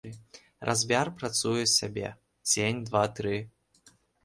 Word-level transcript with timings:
Разьбяр 0.69 1.11
працуе 1.19 1.67
сабе 1.75 2.09
дзень, 2.49 2.83
два, 2.91 3.05
тры. 3.21 3.37